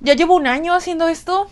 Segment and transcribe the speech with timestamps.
[0.00, 1.48] ya llevo un año haciendo esto.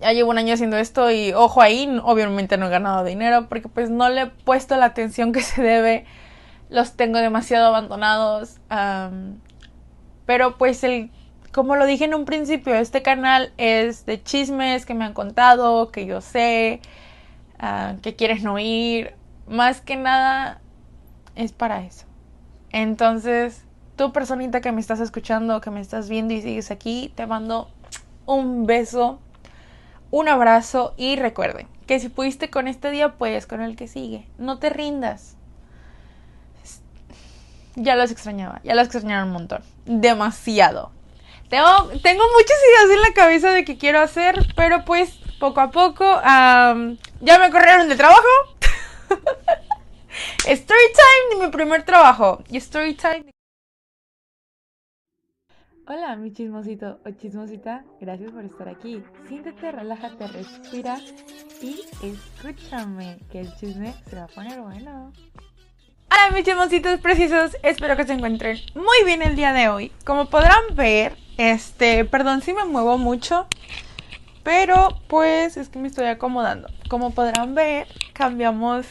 [0.00, 3.68] Ya llevo un año haciendo esto y ojo ahí, obviamente no he ganado dinero porque
[3.68, 6.04] pues no le he puesto la atención que se debe.
[6.68, 8.58] Los tengo demasiado abandonados.
[10.26, 11.10] pero pues el,
[11.52, 15.90] como lo dije en un principio, este canal es de chismes que me han contado,
[15.92, 16.80] que yo sé,
[17.58, 19.14] ah, que quieres no oír.
[19.46, 20.60] Más que nada
[21.36, 22.06] es para eso.
[22.70, 23.64] Entonces,
[23.96, 27.70] tú personita que me estás escuchando, que me estás viendo y sigues aquí, te mando
[28.26, 29.18] un beso,
[30.10, 34.26] un abrazo y recuerden que si pudiste con este día, puedes con el que sigue.
[34.38, 35.36] No te rindas.
[37.76, 39.62] Ya los extrañaba, ya los extrañaba un montón.
[39.84, 40.92] Demasiado.
[41.50, 41.66] Tengo,
[42.02, 46.04] tengo muchas ideas en la cabeza de que quiero hacer, pero pues poco a poco
[46.04, 48.22] ya me corrieron de trabajo.
[50.46, 52.42] Story time de mi primer trabajo.
[52.50, 53.33] Story time.
[55.86, 57.84] Hola, mi chismosito o chismosita.
[58.00, 59.02] Gracias por estar aquí.
[59.28, 60.98] Siéntete, relájate, respira
[61.60, 65.12] y escúchame, que el chisme se va a poner bueno.
[66.10, 67.58] Hola, mis chismositos preciosos.
[67.62, 69.92] Espero que se encuentren muy bien el día de hoy.
[70.06, 73.46] Como podrán ver, este, perdón si me muevo mucho.
[74.42, 76.68] Pero pues es que me estoy acomodando.
[76.88, 78.86] Como podrán ver, cambiamos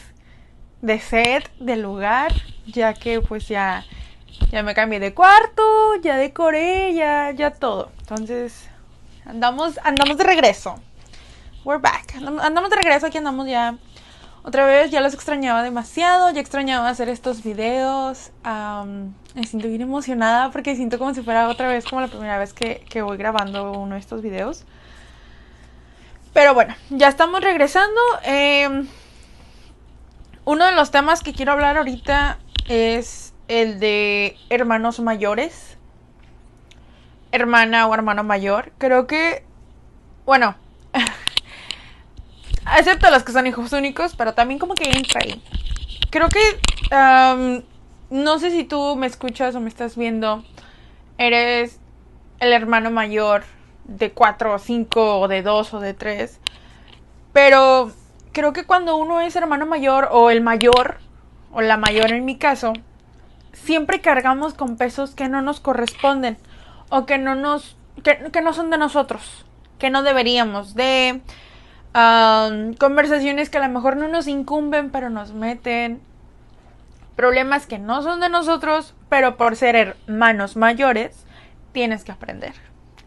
[0.80, 2.32] de set, de lugar,
[2.66, 3.84] ya que pues ya,
[4.50, 5.62] ya me cambié de cuarto,
[6.02, 7.90] ya decoré, ya, ya todo.
[8.00, 8.68] Entonces,
[9.24, 10.76] andamos, andamos de regreso.
[11.64, 12.14] We're back.
[12.16, 13.76] Andamos de regreso, aquí andamos ya.
[14.42, 18.30] Otra vez, ya los extrañaba demasiado, ya extrañaba hacer estos videos.
[19.34, 22.52] me siento bien emocionada porque siento como si fuera otra vez como la primera vez
[22.52, 24.64] que, que voy grabando uno de estos videos.
[26.34, 28.00] Pero bueno, ya estamos regresando.
[28.24, 28.86] Eh,
[30.44, 32.38] uno de los temas que quiero hablar ahorita
[32.68, 35.78] es el de hermanos mayores.
[37.32, 38.72] Hermana o hermano mayor.
[38.78, 39.44] Creo que,
[40.24, 40.54] bueno,
[42.78, 45.42] excepto los que son hijos únicos, pero también como que entra ahí.
[46.10, 47.62] Creo que,
[48.10, 50.44] no sé si tú me escuchas o me estás viendo,
[51.18, 51.80] eres
[52.40, 53.44] el hermano mayor
[53.84, 56.40] de cuatro o cinco o de dos o de tres.
[57.32, 57.90] Pero
[58.32, 60.98] creo que cuando uno es hermano mayor o el mayor,
[61.52, 62.72] o la mayor en mi caso,
[63.54, 66.36] siempre cargamos con pesos que no nos corresponden
[66.90, 69.44] o que no nos que, no son de nosotros,
[69.78, 71.20] que no deberíamos, de
[72.78, 76.00] conversaciones que a lo mejor no nos incumben, pero nos meten,
[77.14, 81.24] problemas que no son de nosotros, pero por ser hermanos mayores,
[81.72, 82.54] tienes que aprender,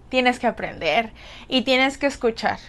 [0.10, 1.12] tienes que aprender
[1.50, 2.60] y tienes que escuchar.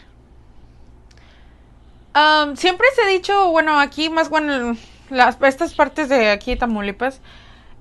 [2.55, 4.77] Siempre se ha dicho, bueno, aquí más bueno,
[5.09, 7.21] las, estas partes de aquí Tamaulipas,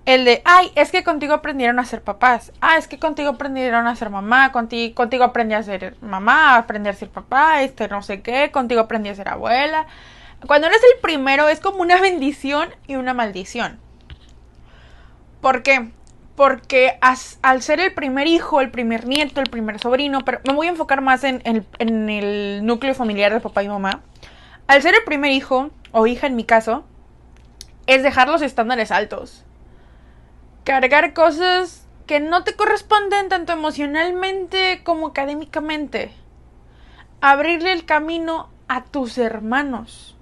[0.07, 2.51] el de, ay, es que contigo aprendieron a ser papás.
[2.61, 4.51] Ah, es que contigo aprendieron a ser mamá.
[4.51, 8.49] Contigo, contigo aprendí a ser mamá, aprendí a ser papá, este no sé qué.
[8.51, 9.85] Contigo aprendí a ser abuela.
[10.47, 13.79] Cuando eres el primero es como una bendición y una maldición.
[15.41, 15.91] ¿Por qué?
[16.35, 20.67] Porque al ser el primer hijo, el primer nieto, el primer sobrino, pero me voy
[20.67, 24.01] a enfocar más en, en el núcleo familiar de papá y mamá
[24.67, 26.83] al ser el primer hijo, o hija en mi caso,
[27.87, 29.45] es dejar los estándares altos.
[30.67, 36.11] Cargar cosas que no te corresponden tanto emocionalmente como académicamente.
[37.21, 40.17] Abrirle el camino a tus hermanos.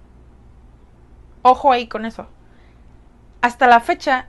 [1.42, 2.28] Ojo ahí con eso.
[3.42, 4.28] Hasta la fecha,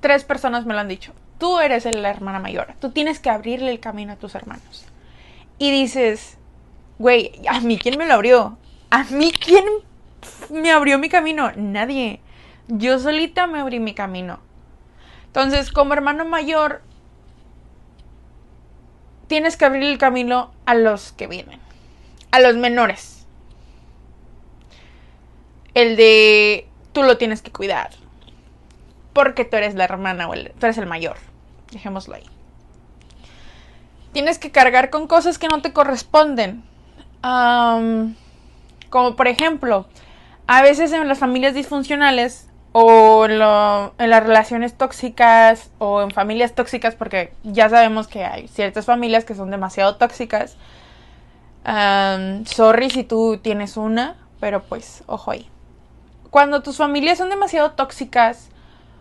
[0.00, 1.12] tres personas me lo han dicho.
[1.36, 2.72] Tú eres la hermana mayor.
[2.80, 4.86] Tú tienes que abrirle el camino a tus hermanos.
[5.58, 6.38] Y dices,
[6.98, 8.56] güey, ¿a mí quién me lo abrió?
[8.88, 9.66] ¿A mí quién
[10.48, 11.52] me abrió mi camino?
[11.56, 12.22] Nadie.
[12.68, 14.45] Yo solita me abrí mi camino.
[15.36, 16.80] Entonces, como hermano mayor,
[19.26, 21.60] tienes que abrir el camino a los que vienen,
[22.30, 23.26] a los menores.
[25.74, 27.90] El de tú lo tienes que cuidar,
[29.12, 31.18] porque tú eres la hermana o tú eres el mayor.
[31.70, 32.24] Dejémoslo ahí.
[34.14, 36.64] Tienes que cargar con cosas que no te corresponden.
[38.88, 39.86] Como por ejemplo,
[40.46, 42.45] a veces en las familias disfuncionales
[42.78, 48.84] o en, las relaciones tóxicas o en familias tóxicas, porque ya sabemos que hay ciertas
[48.84, 50.58] familias que son demasiado tóxicas.
[51.64, 55.48] sorry si tú tienes una, pero pues ojo ahí.
[56.28, 58.50] Cuando tus familias son demasiado tóxicas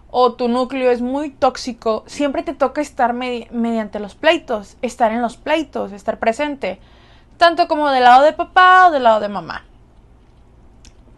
[0.09, 5.21] o tu núcleo es muy tóxico, siempre te toca estar mediante los pleitos, estar en
[5.21, 6.79] los pleitos, estar presente,
[7.35, 9.65] tanto como del lado de papá o del lado de mamá.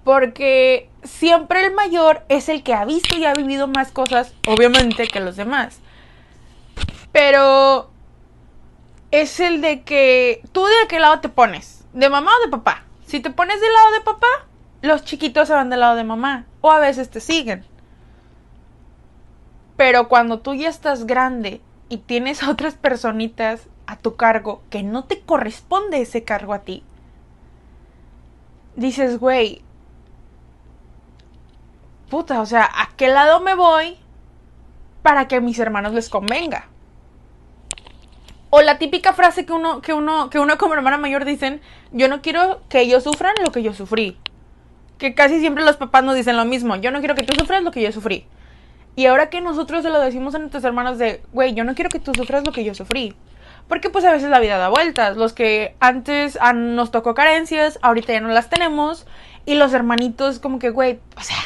[0.07, 5.06] Porque siempre el mayor es el que ha visto y ha vivido más cosas, obviamente,
[5.06, 5.81] que los demás.
[7.12, 7.92] Pero
[9.12, 12.86] es el de que tú de qué lado te pones, de mamá o de papá.
[13.06, 14.27] Si te pones del lado de papá,
[14.81, 17.65] los chiquitos se van del lado de mamá o a veces te siguen.
[19.75, 21.59] Pero cuando tú ya estás grande
[21.89, 26.59] y tienes a otras personitas a tu cargo que no te corresponde ese cargo a
[26.59, 26.81] ti,
[28.77, 29.66] dices, güey,
[32.09, 33.98] puta, o sea, ¿a qué lado me voy
[35.01, 36.68] para que a mis hermanos les convenga?
[38.50, 41.62] O la típica frase que uno, que uno, que uno como hermana mayor dicen,
[41.92, 44.18] yo no quiero que ellos sufran lo que yo sufrí.
[44.98, 47.62] Que casi siempre los papás nos dicen lo mismo, yo no quiero que tú sufras
[47.62, 48.25] lo que yo sufrí.
[48.95, 51.89] Y ahora que nosotros se lo decimos a nuestros hermanos de, güey, yo no quiero
[51.89, 53.15] que tú sufras lo que yo sufrí.
[53.68, 55.18] Porque pues a veces la vida da vueltas.
[55.18, 59.06] Los que antes nos tocó carencias, ahorita ya no las tenemos.
[59.45, 61.38] Y los hermanitos como que, güey, o sea,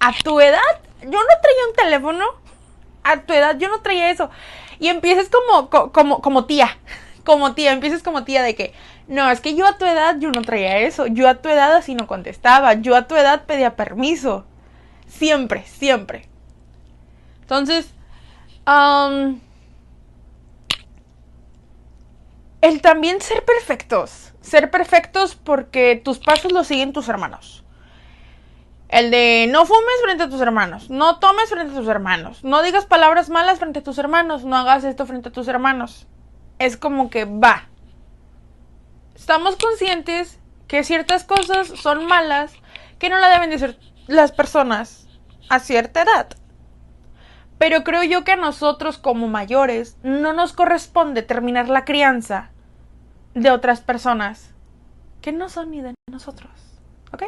[0.00, 0.60] a tu edad
[1.02, 2.24] yo no traía un teléfono.
[3.02, 4.30] A tu edad yo no traía eso.
[4.78, 6.78] Y empiezas como, como, como tía.
[7.24, 8.72] Como tía, empiezas como tía de que,
[9.06, 11.06] no, es que yo a tu edad yo no traía eso.
[11.06, 12.72] Yo a tu edad así no contestaba.
[12.72, 14.46] Yo a tu edad pedía permiso.
[15.06, 16.26] Siempre, siempre.
[17.42, 17.92] Entonces,
[22.62, 24.32] el también ser perfectos.
[24.40, 27.62] Ser perfectos porque tus pasos los siguen tus hermanos.
[28.88, 32.62] El de no fumes frente a tus hermanos, no tomes frente a tus hermanos, no
[32.62, 36.06] digas palabras malas frente a tus hermanos, no hagas esto frente a tus hermanos.
[36.58, 37.68] Es como que va.
[39.14, 42.54] Estamos conscientes que ciertas cosas son malas,
[42.98, 45.06] que no la deben de ser las personas
[45.50, 46.28] a cierta edad.
[47.58, 52.50] Pero creo yo que a nosotros como mayores no nos corresponde terminar la crianza
[53.34, 54.54] de otras personas
[55.20, 56.50] que no son ni de nosotros.
[57.12, 57.24] ¿Ok?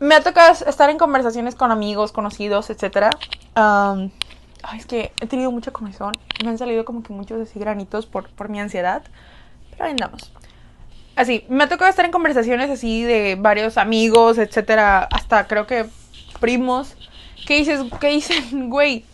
[0.00, 3.10] Me ha tocado estar en conversaciones con amigos, conocidos, etc.
[3.54, 6.12] ay, es que he tenido mucha comezón.
[6.42, 9.02] Me han salido como que muchos así granitos por, por mi ansiedad.
[9.70, 10.32] Pero ahí andamos.
[11.16, 15.86] Así, me ha tocado estar en conversaciones así de varios amigos, etcétera, hasta creo que
[16.40, 16.96] primos,
[17.46, 19.04] que dices, que dicen, güey,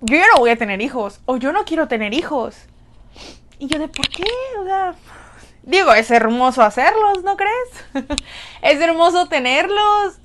[0.00, 2.56] yo ya no voy a tener hijos, o yo no quiero tener hijos.
[3.58, 4.24] Y yo de, ¿por qué?
[4.60, 4.94] O sea,
[5.62, 8.16] Digo, es hermoso hacerlos, ¿no crees?
[8.62, 10.16] es hermoso tenerlos,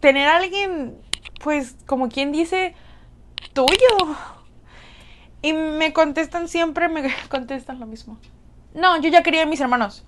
[0.00, 0.98] tener a alguien,
[1.42, 2.74] pues, como quien dice,
[3.52, 4.16] tuyo.
[5.42, 8.18] Y me contestan siempre, me contestan lo mismo.
[8.74, 10.04] No, yo ya quería a mis hermanos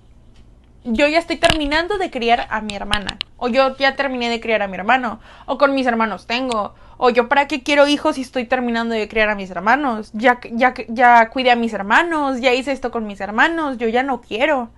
[0.83, 3.17] yo ya estoy terminando de criar a mi hermana.
[3.37, 5.19] O yo ya terminé de criar a mi hermano.
[5.45, 6.73] O con mis hermanos tengo.
[6.97, 10.11] O yo para qué quiero hijos si estoy terminando de criar a mis hermanos.
[10.13, 12.39] Ya, ya, ya cuidé a mis hermanos.
[12.39, 13.77] Ya hice esto con mis hermanos.
[13.77, 14.69] Yo ya no quiero.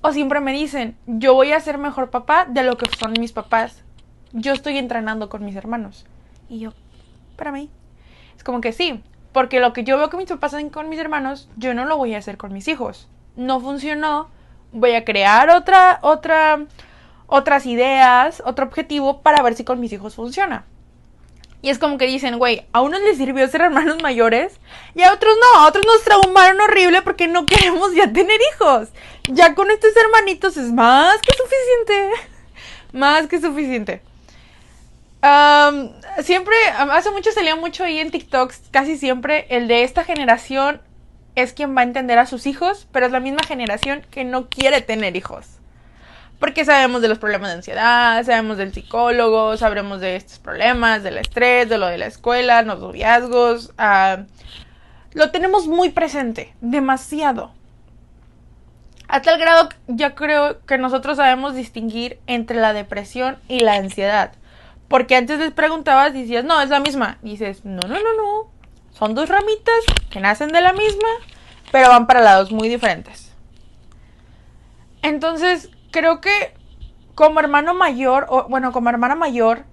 [0.00, 3.32] O siempre me dicen, yo voy a ser mejor papá de lo que son mis
[3.32, 3.84] papás.
[4.32, 6.04] Yo estoy entrenando con mis hermanos.
[6.48, 6.72] Y yo,
[7.36, 7.70] para mí.
[8.36, 9.02] Es como que sí.
[9.32, 11.96] Porque lo que yo veo que mis papás hacen con mis hermanos, yo no lo
[11.96, 13.08] voy a hacer con mis hijos.
[13.36, 14.28] No funcionó
[14.72, 16.64] voy a crear otra, otra,
[17.26, 20.64] otras ideas, otro objetivo para ver si con mis hijos funciona.
[21.62, 24.58] Y es como que dicen, güey, a unos les sirvió ser hermanos mayores
[24.96, 28.88] y a otros no, a otros nos traumaron horrible porque no queremos ya tener hijos.
[29.28, 32.28] Ya con estos hermanitos es más que suficiente.
[32.92, 34.02] Más que suficiente.
[36.22, 40.82] siempre, hace mucho salía mucho ahí en TikToks, casi siempre, el de esta generación
[41.34, 44.48] es quien va a entender a sus hijos, pero es la misma generación que no
[44.48, 45.46] quiere tener hijos.
[46.38, 51.18] Porque sabemos de los problemas de ansiedad, sabemos del psicólogo, sabremos de estos problemas, del
[51.18, 53.72] estrés, de lo de la escuela, los noviazgos.
[53.78, 54.24] Ah,
[55.12, 57.52] lo tenemos muy presente, demasiado.
[59.08, 64.32] A tal grado, ya creo que nosotros sabemos distinguir entre la depresión y la ansiedad.
[64.88, 67.18] Porque antes les preguntabas y decías, no, es la misma.
[67.22, 68.51] Dices, no, no, no, no.
[68.92, 71.08] Son dos ramitas que nacen de la misma,
[71.70, 73.32] pero van para lados muy diferentes.
[75.02, 76.54] Entonces, creo que
[77.14, 79.64] como hermano mayor, o bueno, como hermana mayor,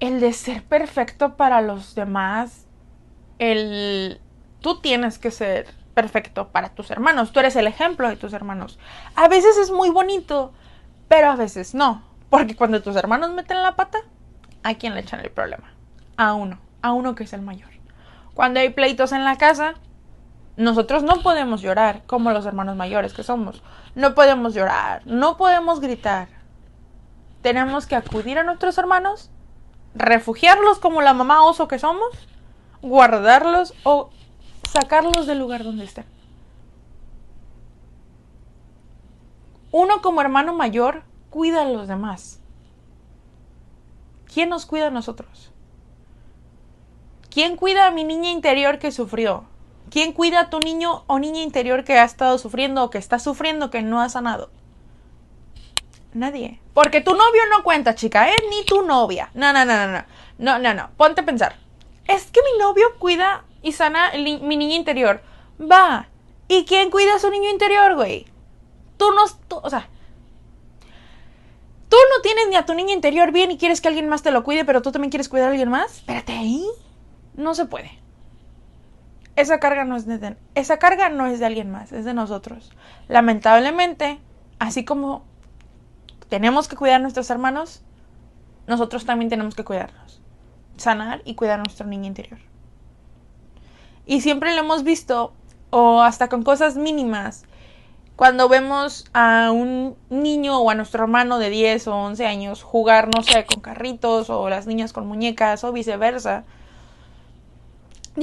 [0.00, 2.66] el de ser perfecto para los demás,
[3.38, 4.20] el...
[4.60, 8.78] Tú tienes que ser perfecto para tus hermanos, tú eres el ejemplo de tus hermanos.
[9.14, 10.52] A veces es muy bonito,
[11.08, 13.98] pero a veces no, porque cuando tus hermanos meten la pata,
[14.62, 15.72] ¿a quién le echan el problema?
[16.16, 17.77] A uno, a uno que es el mayor.
[18.38, 19.74] Cuando hay pleitos en la casa,
[20.56, 23.64] nosotros no podemos llorar como los hermanos mayores que somos.
[23.96, 26.28] No podemos llorar, no podemos gritar.
[27.42, 29.32] Tenemos que acudir a nuestros hermanos,
[29.96, 32.10] refugiarlos como la mamá oso que somos,
[32.80, 34.10] guardarlos o
[34.70, 36.06] sacarlos del lugar donde estén.
[39.72, 42.40] Uno como hermano mayor cuida a los demás.
[44.32, 45.50] ¿Quién nos cuida a nosotros?
[47.38, 49.44] ¿Quién cuida a mi niña interior que sufrió?
[49.92, 53.20] ¿Quién cuida a tu niño o niña interior que ha estado sufriendo o que está
[53.20, 54.50] sufriendo que no ha sanado?
[56.12, 56.60] Nadie.
[56.74, 58.34] Porque tu novio no cuenta, chica, ¿eh?
[58.50, 59.30] Ni tu novia.
[59.34, 60.04] No, no, no, no,
[60.38, 60.58] no.
[60.58, 60.90] No, no.
[60.96, 61.54] Ponte a pensar.
[62.08, 65.22] Es que mi novio cuida y sana mi niña interior.
[65.60, 66.08] Va.
[66.48, 68.26] ¿Y quién cuida a su niño interior, güey?
[68.96, 69.26] Tú no...
[69.62, 69.88] o sea...
[71.88, 74.32] Tú no tienes ni a tu niño interior bien y quieres que alguien más te
[74.32, 75.98] lo cuide, pero tú también quieres cuidar a alguien más.
[75.98, 76.66] Espérate ahí.
[77.38, 77.92] No se puede.
[79.36, 82.72] Esa carga no es de, esa carga no es de alguien más, es de nosotros.
[83.06, 84.18] Lamentablemente,
[84.58, 85.22] así como
[86.28, 87.82] tenemos que cuidar a nuestros hermanos,
[88.66, 90.20] nosotros también tenemos que cuidarnos,
[90.76, 92.40] sanar y cuidar a nuestro niño interior.
[94.04, 95.32] Y siempre lo hemos visto,
[95.70, 97.44] o hasta con cosas mínimas,
[98.16, 103.08] cuando vemos a un niño o a nuestro hermano de 10 o 11 años jugar,
[103.14, 106.44] no sé, con carritos o las niñas con muñecas o viceversa,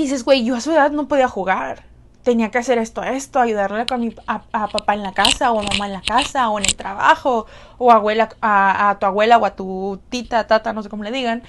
[0.04, 3.86] dices, güey, yo a su edad no podía jugar tenía que hacer esto, esto, ayudarle
[3.86, 6.66] con mi, a, papá en la casa, o a mamá en la casa, o en
[6.66, 7.46] el trabajo,
[7.78, 11.44] o abuela, a, tu abuela o a tu tita, tata, no sé cómo le digan.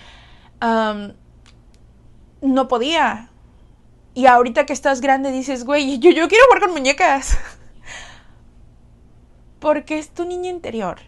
[2.43, 3.31] no podía.
[4.15, 7.39] Y ahorita que estás grande dices, güey, yo, yo quiero jugar con muñecas.
[9.59, 11.01] Porque es tu niño interior.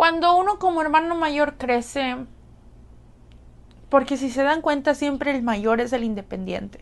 [0.00, 2.16] Cuando uno como hermano mayor crece,
[3.90, 6.80] porque si se dan cuenta, siempre el mayor es el independiente,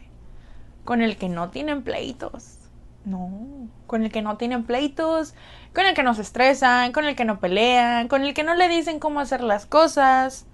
[0.85, 2.59] con el que no tienen pleitos.
[3.05, 5.35] No, con el que no tienen pleitos,
[5.75, 8.55] con el que no se estresan, con el que no pelean, con el que no
[8.55, 10.47] le dicen cómo hacer las cosas,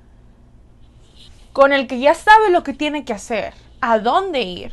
[1.52, 3.52] con el que ya sabe lo que tiene que hacer,
[3.82, 4.72] a dónde ir.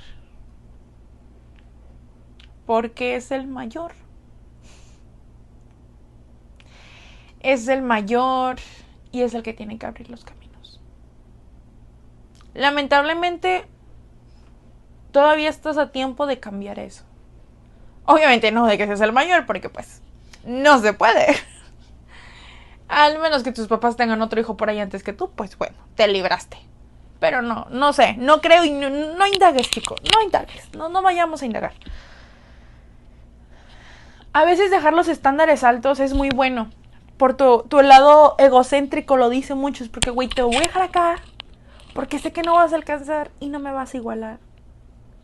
[2.66, 4.00] Porque es el mayor.
[7.42, 8.58] Es el mayor
[9.12, 10.80] y es el que tiene que abrir los caminos.
[12.54, 13.66] Lamentablemente,
[15.12, 17.04] todavía estás a tiempo de cambiar eso.
[18.06, 20.02] Obviamente no de que seas el mayor, porque pues
[20.46, 21.28] no se puede.
[22.88, 25.78] Al menos que tus papás tengan otro hijo por ahí antes que tú, pues bueno,
[25.96, 26.58] te libraste.
[27.22, 31.42] Pero no, no sé, no creo y no, indagues, chico, no indagues, no, no vayamos
[31.42, 31.74] a indagar.
[34.34, 36.72] A veces dejar los estándares altos es muy bueno.
[37.22, 41.18] Por tu, tu lado egocéntrico lo dicen muchos, porque güey, te voy a dejar acá
[41.94, 44.40] porque sé que no vas a alcanzar y no me vas a igualar.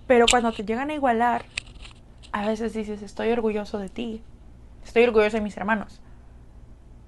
[0.05, 1.45] Pero cuando te llegan a igualar,
[2.31, 4.21] a veces dices, estoy orgulloso de ti.
[4.85, 5.99] Estoy orgulloso de mis hermanos.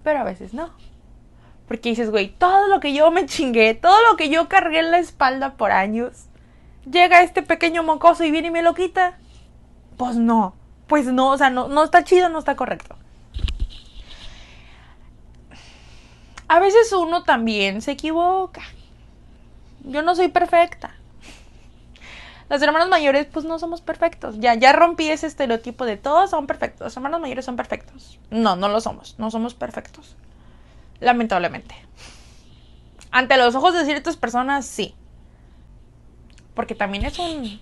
[0.03, 0.71] Pero a veces no.
[1.67, 4.89] Porque dices, güey, todo lo que yo me chingué, todo lo que yo cargué en
[4.89, 6.25] la espalda por años,
[6.89, 9.19] llega este pequeño mocoso y viene y me lo quita.
[9.97, 10.55] Pues no,
[10.87, 12.95] pues no, o sea, no, no está chido, no está correcto.
[16.49, 18.63] A veces uno también se equivoca.
[19.83, 20.95] Yo no soy perfecta.
[22.49, 24.39] Los hermanos mayores, pues no somos perfectos.
[24.39, 26.85] Ya, ya rompí ese estereotipo de todos son perfectos.
[26.85, 28.19] Los hermanos mayores son perfectos.
[28.31, 29.13] No, no lo somos.
[29.19, 30.15] No somos perfectos.
[30.99, 31.75] Lamentablemente.
[33.11, 34.95] Ante los ojos de ciertas personas, sí.
[36.55, 37.61] Porque también es un.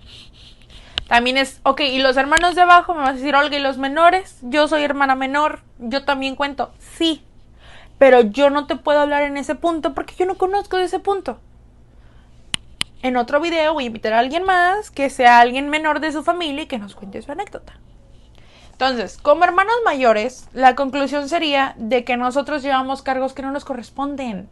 [1.08, 1.60] También es.
[1.62, 4.38] Ok, y los hermanos de abajo, me vas a decir, Olga, y los menores.
[4.40, 5.60] Yo soy hermana menor.
[5.78, 6.72] Yo también cuento.
[6.96, 7.22] Sí.
[7.98, 10.98] Pero yo no te puedo hablar en ese punto porque yo no conozco de ese
[10.98, 11.40] punto
[13.02, 16.22] en otro video voy a invitar a alguien más que sea alguien menor de su
[16.22, 17.74] familia y que nos cuente su anécdota.
[18.72, 23.64] Entonces, como hermanos mayores, la conclusión sería de que nosotros llevamos cargos que no nos
[23.64, 24.48] corresponden.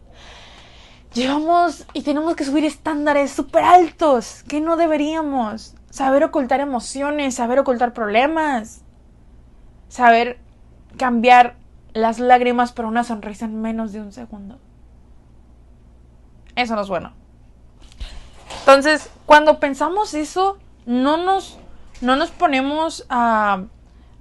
[1.15, 5.75] Llevamos y tenemos que subir estándares súper altos que no deberíamos.
[5.91, 8.83] Saber ocultar emociones, saber ocultar problemas,
[9.89, 10.39] saber
[10.99, 11.57] cambiar
[11.97, 14.59] las lágrimas por una sonrisa en menos de un segundo.
[16.55, 17.13] Eso no es bueno.
[18.61, 21.59] Entonces, cuando pensamos eso, no nos,
[22.01, 23.65] no nos ponemos a,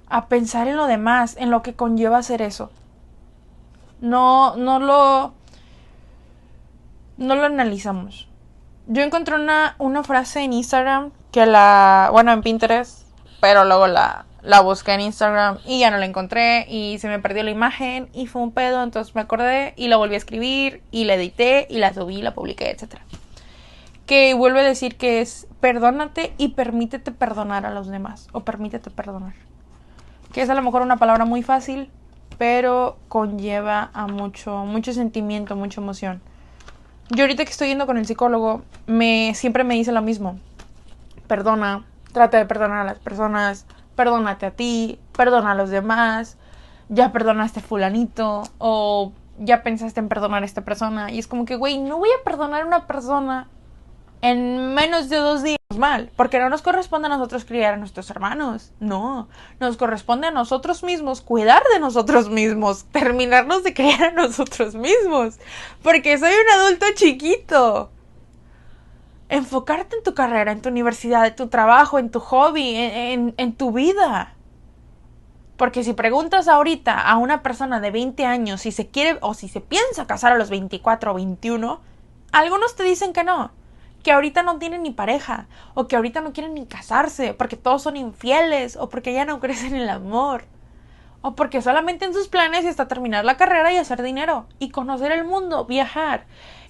[0.08, 2.70] a pensar en lo demás, en lo que conlleva hacer eso.
[4.00, 5.34] No, no lo,
[7.16, 8.28] no lo analizamos.
[8.86, 13.06] Yo encontré una, una frase en Instagram que la, bueno, en Pinterest,
[13.40, 17.18] pero luego la, la busqué en Instagram y ya no la encontré y se me
[17.18, 20.82] perdió la imagen y fue un pedo, entonces me acordé y la volví a escribir
[20.90, 23.02] y la edité y la subí, la publiqué, etcétera
[24.06, 28.90] que vuelve a decir que es perdónate y permítete perdonar a los demás o permítete
[28.90, 29.34] perdonar.
[30.32, 31.90] Que es a lo mejor una palabra muy fácil,
[32.38, 36.20] pero conlleva a mucho mucho sentimiento, mucha emoción.
[37.10, 40.38] Yo ahorita que estoy yendo con el psicólogo, me siempre me dice lo mismo.
[41.26, 46.36] Perdona, trata de perdonar a las personas, perdónate a ti, perdona a los demás,
[46.88, 51.10] ya perdonaste a fulanito o ya pensaste en perdonar a esta persona.
[51.10, 53.48] Y es como que, güey, no voy a perdonar a una persona
[54.22, 58.08] en menos de dos días mal, porque no nos corresponde a nosotros criar a nuestros
[58.10, 59.28] hermanos, no,
[59.60, 65.38] nos corresponde a nosotros mismos cuidar de nosotros mismos, terminarnos de criar a nosotros mismos,
[65.82, 67.90] porque soy un adulto chiquito.
[69.28, 73.72] Enfocarte en tu carrera, en tu universidad, en tu trabajo, en tu hobby, en, tu
[73.72, 74.34] vida.
[75.56, 79.48] Porque si preguntas ahorita a una persona de 20 años si se quiere o si
[79.48, 81.80] se piensa casar a los 24 o 21,
[82.32, 83.50] algunos te dicen que no
[84.06, 87.82] que ahorita no tienen ni pareja, o que ahorita no quieren ni casarse, porque todos
[87.82, 90.44] son infieles, o porque ya no crecen en el amor,
[91.22, 95.10] o porque solamente en sus planes está terminar la carrera y hacer dinero, y conocer
[95.10, 96.26] el mundo, viajar.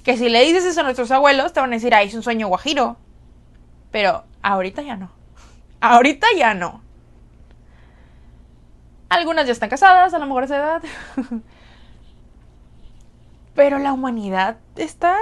[0.06, 2.22] Que si le dices eso a nuestros abuelos, te van a decir, ah, es un
[2.22, 2.96] sueño guajiro.
[3.90, 5.10] Pero ahorita ya no.
[5.80, 6.80] Ahorita ya no.
[9.08, 10.82] Algunas ya están casadas, a lo mejor esa edad.
[13.56, 15.18] Pero la humanidad está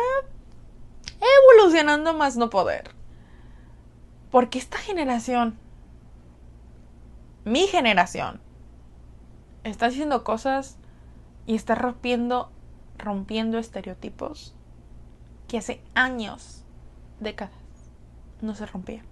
[1.18, 2.90] evolucionando más no poder.
[4.30, 5.58] Porque esta generación,
[7.46, 8.38] mi generación,
[9.62, 10.76] está haciendo cosas
[11.46, 12.50] y está rompiendo,
[12.98, 14.54] rompiendo estereotipos
[15.54, 16.64] que hace años,
[17.20, 17.54] décadas,
[18.40, 19.06] no se rompían.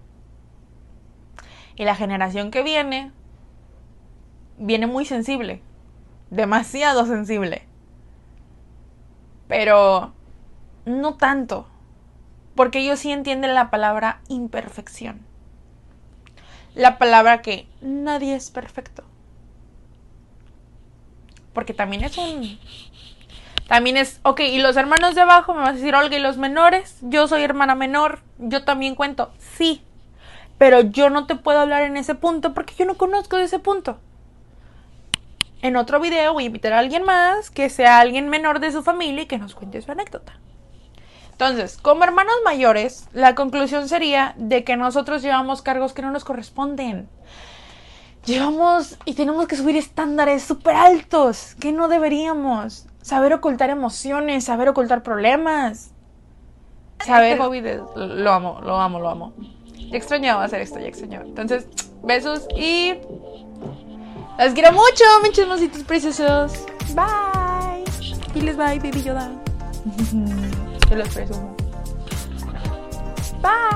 [1.77, 3.13] Y la generación que viene,
[4.59, 5.63] viene muy sensible,
[6.31, 7.63] demasiado sensible.
[9.47, 10.15] Pero
[10.85, 11.69] no tanto
[12.57, 15.25] porque ellos sí entienden la palabra imperfección.
[16.75, 19.05] La palabra que nadie es perfecto.
[21.53, 22.59] Porque también es un...
[23.73, 26.37] También es, ok, y los hermanos de abajo, me vas a decir, Olga, y los
[26.37, 29.83] menores, yo soy hermana menor, yo también cuento, sí,
[30.59, 33.61] pero yo no te puedo hablar en ese punto porque yo no conozco de ese
[33.61, 33.99] punto.
[35.63, 38.83] En otro video voy a invitar a alguien más que sea alguien menor de su
[38.83, 40.35] familia y que nos cuente su anécdota.
[41.31, 46.25] Entonces, como hermanos mayores, la conclusión sería de que nosotros llevamos cargos que no nos
[46.25, 47.09] corresponden.
[48.27, 52.87] Llevamos y tenemos que subir estándares súper altos que no deberíamos.
[53.03, 55.93] Saber ocultar emociones, saber ocultar problemas.
[57.05, 57.39] Saber...
[57.39, 59.33] Este lo amo, lo amo, lo amo.
[59.91, 61.25] Ya extrañaba hacer esto, ya extrañaba.
[61.27, 61.67] Entonces,
[62.03, 62.95] besos y...
[64.39, 66.65] Los quiero mucho, mis chismositos preciosos.
[66.95, 67.85] Bye.
[68.35, 69.31] Y les bye, baby Yoda.
[70.89, 71.55] Se los presumo.
[73.43, 73.73] Bye.